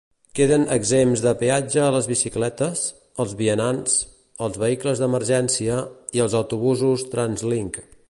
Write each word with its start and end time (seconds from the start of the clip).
Queden 0.37 0.63
exempts 0.75 1.21
de 1.25 1.33
peatge 1.41 1.89
les 1.97 2.07
bicicletes, 2.13 2.81
els 3.25 3.37
vianants, 3.43 4.01
els 4.47 4.61
vehicles 4.67 5.05
d'emergència 5.05 5.81
i 6.19 6.27
els 6.29 6.43
autobusos 6.45 7.09
TransLink. 7.17 7.85